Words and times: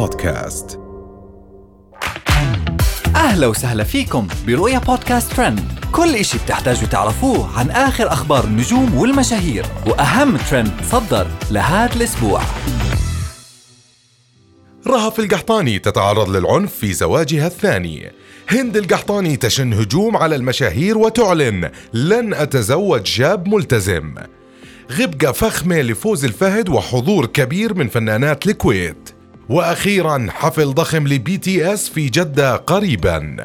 بودكاست. 0.00 0.80
أهلا 3.16 3.46
وسهلا 3.46 3.84
فيكم 3.84 4.26
برؤيا 4.46 4.78
بودكاست 4.78 5.32
ترند. 5.32 5.60
كل 5.92 6.14
إشي 6.14 6.38
بتحتاجوا 6.38 6.88
تعرفوه 6.88 7.58
عن 7.58 7.70
آخر 7.70 8.12
أخبار 8.12 8.44
النجوم 8.44 8.94
والمشاهير 8.94 9.66
وأهم 9.86 10.36
ترند 10.36 10.72
صدر 10.90 11.26
لهذا 11.50 11.96
الأسبوع. 11.96 12.42
رهف 14.86 15.20
القحطاني 15.20 15.78
تتعرض 15.78 16.28
للعنف 16.28 16.74
في 16.74 16.92
زواجها 16.92 17.46
الثاني. 17.46 18.12
هند 18.48 18.76
القحطاني 18.76 19.36
تشن 19.36 19.72
هجوم 19.72 20.16
على 20.16 20.36
المشاهير 20.36 20.98
وتعلن 20.98 21.70
لن 21.92 22.34
أتزوج 22.34 23.06
شاب 23.06 23.48
ملتزم 23.48 24.14
غبقة 24.92 25.32
فخمة 25.32 25.80
لفوز 25.80 26.24
الفهد 26.24 26.68
وحضور 26.68 27.26
كبير 27.26 27.74
من 27.74 27.88
فنانات 27.88 28.46
الكويت. 28.46 29.19
وأخيرا 29.50 30.26
حفل 30.30 30.74
ضخم 30.74 31.08
لبي 31.08 31.38
تي 31.38 31.72
اس 31.72 31.88
في 31.88 32.08
جدة 32.08 32.56
قريبا. 32.56 33.36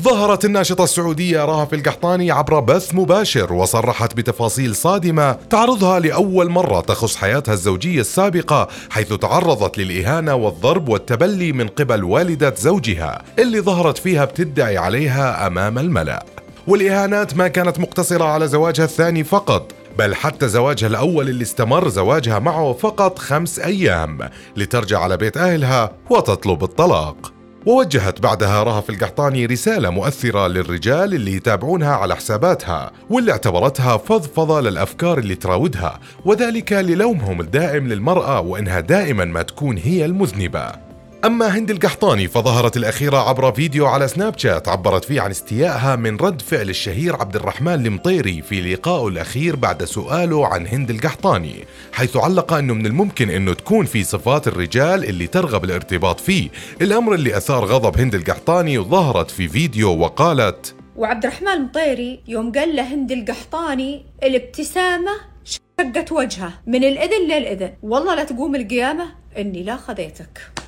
ظهرت 0.00 0.44
الناشطة 0.44 0.84
السعودية 0.84 1.44
رهف 1.44 1.74
القحطاني 1.74 2.30
عبر 2.30 2.60
بث 2.60 2.94
مباشر 2.94 3.52
وصرحت 3.52 4.16
بتفاصيل 4.16 4.74
صادمة 4.74 5.32
تعرضها 5.32 6.00
لأول 6.00 6.50
مرة 6.50 6.80
تخص 6.80 7.16
حياتها 7.16 7.52
الزوجية 7.52 8.00
السابقة 8.00 8.68
حيث 8.90 9.12
تعرضت 9.12 9.78
للإهانة 9.78 10.34
والضرب 10.34 10.88
والتبلي 10.88 11.52
من 11.52 11.68
قبل 11.68 12.04
والدة 12.04 12.54
زوجها 12.58 13.22
اللي 13.38 13.60
ظهرت 13.60 13.98
فيها 13.98 14.24
بتدعي 14.24 14.78
عليها 14.78 15.46
أمام 15.46 15.78
الملأ. 15.78 16.24
والإهانات 16.66 17.36
ما 17.36 17.48
كانت 17.48 17.78
مقتصرة 17.80 18.24
على 18.24 18.48
زواجها 18.48 18.84
الثاني 18.84 19.24
فقط 19.24 19.72
بل 19.98 20.14
حتى 20.14 20.48
زواجها 20.48 20.86
الأول 20.86 21.28
اللي 21.28 21.42
استمر 21.42 21.88
زواجها 21.88 22.38
معه 22.38 22.72
فقط 22.72 23.18
خمس 23.18 23.58
أيام 23.58 24.18
لترجع 24.56 25.00
على 25.00 25.16
بيت 25.16 25.36
أهلها 25.36 25.92
وتطلب 26.10 26.64
الطلاق. 26.64 27.32
ووجهت 27.66 28.20
بعدها 28.20 28.62
رهف 28.62 28.90
القحطاني 28.90 29.46
رسالة 29.46 29.90
مؤثرة 29.90 30.46
للرجال 30.46 31.14
اللي 31.14 31.32
يتابعونها 31.36 31.94
على 31.94 32.16
حساباتها 32.16 32.92
واللي 33.10 33.32
اعتبرتها 33.32 33.96
فضفضة 33.96 34.60
للأفكار 34.60 35.18
اللي 35.18 35.34
تراودها 35.34 36.00
وذلك 36.24 36.72
للومهم 36.72 37.40
الدائم 37.40 37.88
للمرأة 37.88 38.40
وإنها 38.40 38.80
دائما 38.80 39.24
ما 39.24 39.42
تكون 39.42 39.78
هي 39.78 40.04
المذنبة. 40.04 40.83
أما 41.24 41.58
هند 41.58 41.70
القحطاني 41.70 42.28
فظهرت 42.28 42.76
الأخيرة 42.76 43.16
عبر 43.16 43.52
فيديو 43.52 43.86
على 43.86 44.08
سناب 44.08 44.38
شات 44.38 44.68
عبرت 44.68 45.04
فيه 45.04 45.20
عن 45.20 45.30
استيائها 45.30 45.96
من 45.96 46.16
رد 46.16 46.42
فعل 46.42 46.70
الشهير 46.70 47.16
عبد 47.16 47.36
الرحمن 47.36 47.86
المطيري 47.86 48.42
في 48.42 48.60
لقائه 48.60 49.08
الأخير 49.08 49.56
بعد 49.56 49.84
سؤاله 49.84 50.46
عن 50.46 50.66
هند 50.66 50.90
القحطاني 50.90 51.64
حيث 51.92 52.16
علق 52.16 52.52
أنه 52.52 52.74
من 52.74 52.86
الممكن 52.86 53.30
أنه 53.30 53.54
تكون 53.54 53.86
في 53.86 54.04
صفات 54.04 54.48
الرجال 54.48 55.04
اللي 55.04 55.26
ترغب 55.26 55.64
الارتباط 55.64 56.20
فيه. 56.20 56.48
الأمر 56.82 57.14
اللي 57.14 57.36
أثار 57.36 57.64
غضب 57.64 58.00
هند 58.00 58.14
القحطاني 58.14 58.78
وظهرت 58.78 59.30
في 59.30 59.48
فيديو 59.48 59.98
وقالت 59.98 60.74
وعبد 60.96 61.26
الرحمن 61.26 61.48
المطيري 61.48 62.20
يوم 62.28 62.52
قال 62.52 62.76
له 62.76 62.94
هند 62.94 63.12
القحطاني 63.12 64.06
الابتسامة 64.22 65.12
شقت 65.44 66.12
وجهه 66.12 66.52
من 66.66 66.84
الإذن 66.84 67.28
للإذن. 67.28 67.72
والله 67.82 68.14
لا 68.14 68.24
تقوم 68.24 68.54
القيامة 68.54 69.04
إني 69.38 69.62
لا 69.62 69.76
خذيتك. 69.76 70.63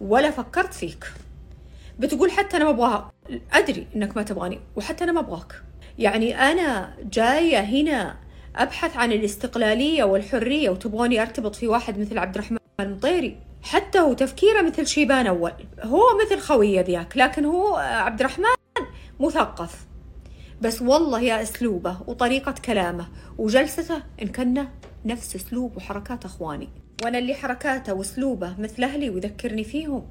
ولا 0.00 0.30
فكرت 0.30 0.74
فيك. 0.74 1.12
بتقول 1.98 2.30
حتى 2.30 2.56
أنا 2.56 2.64
ما 2.64 2.70
أبغاها. 2.70 3.12
أدري 3.52 3.86
إنك 3.96 4.16
ما 4.16 4.22
تبغاني 4.22 4.60
وحتى 4.76 5.04
أنا 5.04 5.12
ما 5.12 5.20
أبغاك. 5.20 5.62
يعني 5.98 6.52
أنا 6.52 6.96
جاية 7.12 7.60
هنا 7.60 8.16
أبحث 8.56 8.96
عن 8.96 9.12
الاستقلالية 9.12 10.04
والحرية 10.04 10.70
وتبغوني 10.70 11.22
أرتبط 11.22 11.54
في 11.54 11.68
واحد 11.68 11.98
مثل 11.98 12.18
عبد 12.18 12.34
الرحمن 12.34 12.58
المطيري 12.80 13.36
حتى 13.62 13.98
هو 13.98 14.12
تفكيره 14.12 14.62
مثل 14.62 14.86
شيبان 14.86 15.26
أول. 15.26 15.52
هو 15.82 16.02
مثل 16.24 16.40
خويه 16.40 16.80
ذاك 16.80 17.16
لكن 17.16 17.44
هو 17.44 17.76
عبد 17.76 18.20
الرحمن 18.20 18.54
مثقف. 19.20 19.86
بس 20.60 20.82
والله 20.82 21.20
يا 21.20 21.42
أسلوبه 21.42 21.96
وطريقة 22.06 22.54
كلامه 22.64 23.06
وجلسته 23.38 24.02
إن 24.22 24.28
كنا 24.28 24.68
نفس 25.04 25.36
أسلوب 25.36 25.76
وحركات 25.76 26.24
أخواني. 26.24 26.68
وأنا 27.04 27.18
اللي 27.18 27.34
حركاته 27.34 27.94
واسلوبه 27.94 28.54
مثل 28.58 28.84
أهلي 28.84 29.10
ويذكرني 29.10 29.64
فيهم. 29.64 30.02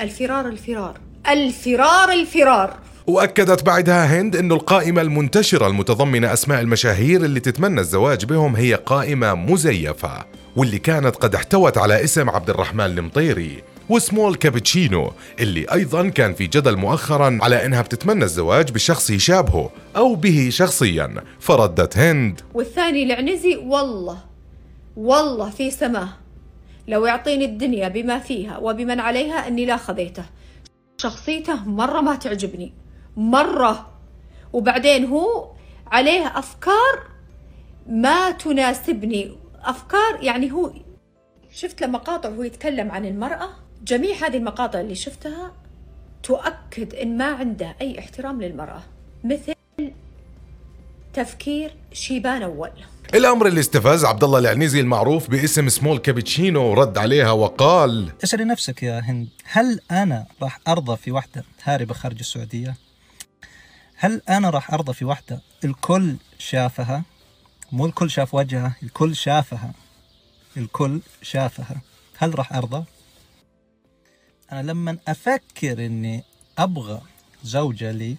الفرار 0.00 0.48
الفرار. 0.48 1.00
الفرار 1.28 2.12
الفرار. 2.12 2.78
وأكدت 3.06 3.62
بعدها 3.62 4.20
هند 4.20 4.36
أن 4.36 4.52
القائمة 4.52 5.02
المنتشرة 5.02 5.66
المتضمنة 5.66 6.32
أسماء 6.32 6.60
المشاهير 6.60 7.24
اللي 7.24 7.40
تتمنى 7.40 7.80
الزواج 7.80 8.24
بهم 8.24 8.56
هي 8.56 8.74
قائمة 8.74 9.34
مزيفة 9.34 10.24
واللي 10.56 10.78
كانت 10.78 11.16
قد 11.16 11.34
احتوت 11.34 11.78
على 11.78 12.04
اسم 12.04 12.30
عبد 12.30 12.50
الرحمن 12.50 12.84
المطيري 12.84 13.62
وسمول 13.88 14.34
كابتشينو 14.34 15.12
اللي 15.40 15.66
أيضا 15.72 16.08
كان 16.08 16.34
في 16.34 16.46
جدل 16.46 16.76
مؤخرا 16.76 17.38
على 17.42 17.66
أنها 17.66 17.82
بتتمنى 17.82 18.24
الزواج 18.24 18.72
بشخص 18.72 19.10
يشابهه 19.10 19.70
أو 19.96 20.14
به 20.14 20.48
شخصيا 20.52 21.14
فردت 21.40 21.98
هند. 21.98 22.40
والثاني 22.54 23.02
العنزي 23.02 23.56
والله. 23.56 24.33
والله 24.96 25.50
في 25.50 25.70
سماه. 25.70 26.08
لو 26.88 27.06
يعطيني 27.06 27.44
الدنيا 27.44 27.88
بما 27.88 28.18
فيها 28.18 28.58
وبمن 28.58 29.00
عليها 29.00 29.48
أني 29.48 29.64
لا 29.66 29.76
خذيته. 29.76 30.24
شخصيته 30.98 31.68
مرة 31.68 32.00
ما 32.00 32.14
تعجبني. 32.14 32.72
مرة. 33.16 33.90
وبعدين 34.52 35.04
هو 35.04 35.50
عليه 35.86 36.38
أفكار 36.38 37.02
ما 37.86 38.30
تناسبني. 38.30 39.36
أفكار 39.62 40.18
يعني 40.22 40.52
هو 40.52 40.70
شفت 41.50 41.80
له 41.80 41.86
مقاطع 41.86 42.28
وهو 42.28 42.42
يتكلم 42.42 42.90
عن 42.90 43.04
المرأة؟ 43.06 43.48
جميع 43.84 44.16
هذه 44.16 44.36
المقاطع 44.36 44.80
اللي 44.80 44.94
شفتها 44.94 45.52
تؤكد 46.22 46.94
إن 46.94 47.16
ما 47.16 47.24
عنده 47.24 47.76
أي 47.80 47.98
احترام 47.98 48.42
للمرأة. 48.42 48.82
مثل 49.24 49.54
تفكير 51.14 51.76
شيبان 51.92 52.42
أول. 52.42 52.70
الأمر 53.14 53.46
اللي 53.46 53.60
استفز 53.60 54.04
عبد 54.04 54.24
الله 54.24 54.38
العنيزي 54.38 54.80
المعروف 54.80 55.30
باسم 55.30 55.68
سمول 55.68 55.98
كابتشينو 55.98 56.72
رد 56.72 56.98
عليها 56.98 57.30
وقال 57.30 58.12
اسالي 58.24 58.44
نفسك 58.44 58.82
يا 58.82 59.00
هند 59.00 59.28
هل 59.44 59.80
أنا 59.90 60.26
راح 60.42 60.60
أرضى 60.68 60.96
في 60.96 61.12
وحدة 61.12 61.44
هاربه 61.62 61.94
خارج 61.94 62.18
السعودية؟ 62.18 62.76
هل 63.96 64.22
أنا 64.28 64.50
راح 64.50 64.74
أرضى 64.74 64.92
في 64.92 65.04
وحدة 65.04 65.40
الكل 65.64 66.16
شافها؟ 66.38 67.02
مو 67.72 67.86
الكل 67.86 68.10
شاف 68.10 68.34
وجهها 68.34 68.76
الكل 68.82 69.16
شافها. 69.16 69.72
الكل 70.56 71.00
شافها. 71.22 71.80
هل 72.18 72.38
راح 72.38 72.52
أرضى؟ 72.52 72.84
أنا 74.52 74.62
لما 74.62 74.98
أفكر 75.08 75.86
إني 75.86 76.24
أبغى 76.58 77.00
زوجة 77.44 77.90
لي 77.90 78.16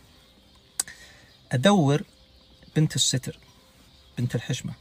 أدور 1.52 2.02
بنت 2.76 2.96
الستر 2.96 3.40
بنت 4.18 4.36
الحشمة 4.36 4.74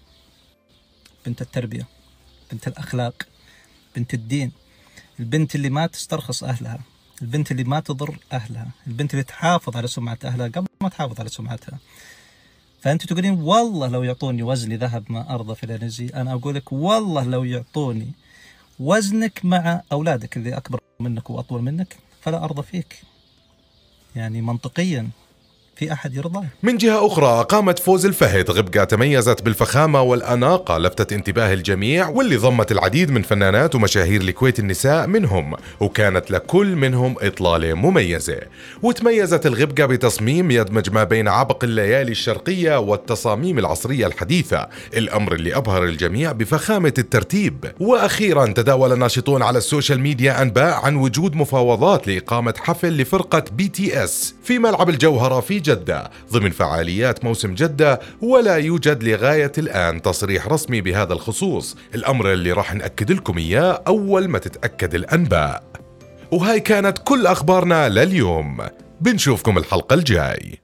بنت 1.27 1.43
التربية 1.43 1.87
بنت 2.53 2.69
الأخلاق 2.69 3.23
بنت 3.97 4.15
الدين 4.15 4.53
البنت 5.21 5.55
اللي 5.55 5.71
ما 5.71 5.87
تسترخص 5.87 6.45
أهلها 6.45 6.81
البنت 7.23 7.51
اللي 7.51 7.65
ما 7.65 7.81
تضر 7.81 8.19
أهلها 8.33 8.71
البنت 8.87 9.15
اللي 9.15 9.25
تحافظ 9.25 9.77
على 9.77 9.87
سمعة 9.87 10.19
أهلها 10.25 10.49
قبل 10.49 10.67
ما 10.81 10.89
تحافظ 10.89 11.21
على 11.21 11.29
سمعتها. 11.29 11.79
فأنت 12.81 13.07
تقولين 13.07 13.41
والله 13.41 13.89
لو 13.89 14.03
يعطوني 14.03 14.43
وزني 14.43 14.77
ذهب 14.77 15.13
ما 15.13 15.35
أرضى 15.35 15.55
في 15.55 15.65
الأنرجي 15.65 16.15
أنا 16.15 16.33
أقول 16.33 16.55
لك 16.55 16.73
والله 16.73 17.25
لو 17.25 17.45
يعطوني 17.45 18.13
وزنك 18.79 19.45
مع 19.45 19.83
أولادك 19.93 20.37
اللي 20.37 20.57
أكبر 20.57 20.81
منك 21.01 21.31
وأطول 21.31 21.63
منك 21.63 21.97
فلا 22.21 22.45
أرضى 22.45 22.63
فيك. 22.63 23.03
يعني 24.17 24.43
منطقيا 24.43 25.11
في 25.77 25.93
أحد 25.93 26.15
يرضى. 26.15 26.47
من 26.63 26.77
جهة 26.77 27.07
أخرى 27.07 27.45
قامت 27.49 27.79
فوز 27.79 28.07
الفهد 28.07 28.51
غبقة 28.51 28.85
تميزت 28.85 29.43
بالفخامة 29.43 30.03
والأناقة 30.03 30.79
لفتت 30.79 31.13
انتباه 31.13 31.53
الجميع 31.53 32.09
واللي 32.09 32.37
ضمت 32.37 32.73
العديد 32.73 33.11
من 33.11 33.23
فنانات 33.23 33.75
ومشاهير 33.75 34.21
الكويت 34.21 34.59
النساء 34.59 35.07
منهم 35.07 35.55
وكانت 35.81 36.31
لكل 36.31 36.77
منهم 36.77 37.15
إطلالة 37.21 37.75
مميزة. 37.75 38.41
وتميزت 38.83 39.47
الغبقة 39.47 39.87
بتصميم 39.87 40.51
يدمج 40.51 40.91
ما 40.91 41.05
بين 41.05 41.29
عبق 41.29 41.65
الليالي 41.65 42.13
الشرقية 42.13 42.79
والتصاميم 42.79 43.59
العصرية 43.59 44.07
الحديثة 44.07 44.69
الأمر 44.97 45.35
اللي 45.35 45.57
أبهر 45.57 45.85
الجميع 45.85 46.33
بفخامة 46.33 46.95
الترتيب. 46.99 47.65
وأخيرا 47.81 48.47
تداول 48.47 48.93
الناشطون 48.93 49.43
على 49.43 49.59
ال 49.59 49.65
social 49.65 50.01
media 50.01 50.43
أنباء 50.43 50.75
عن 50.75 50.97
وجود 50.97 51.37
مفاوضات 51.37 52.09
لإقامة 52.09 52.55
حفل 52.59 52.89
لفرقة 52.89 53.45
بي 53.53 53.69
تي 53.69 54.05
إس 54.05 54.35
في 54.45 54.59
ملعب 54.59 54.89
الجوهرة 54.89 55.41
في 55.41 55.64
جدة. 55.65 56.11
ضمن 56.33 56.51
فعاليات 56.51 57.25
موسم 57.25 57.55
جدة 57.55 58.01
ولا 58.23 58.57
يوجد 58.57 59.03
لغاية 59.03 59.53
الآن 59.59 60.03
تصريح 60.03 60.49
رسمي 60.49 60.81
بهذا 60.81 61.13
الخصوص. 61.13 61.77
الأمر 61.95 62.33
اللي 62.33 62.53
راح 62.53 62.75
نأكد 62.75 63.13
لكم 63.13 63.39
إياه 63.39 63.83
أول 63.87 64.29
ما 64.29 64.39
تتأكد 64.39 64.95
الأنباء. 64.95 65.63
وهاي 66.31 66.61
كانت 66.61 66.99
كل 67.05 67.27
أخبارنا 67.27 67.89
لليوم. 67.89 68.59
بنشوفكم 69.01 69.59
الحلقة 69.59 69.95
الجاي. 69.95 70.59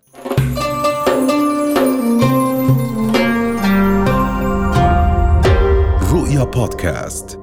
رؤيا 6.13 6.45
بودكاست. 6.45 7.40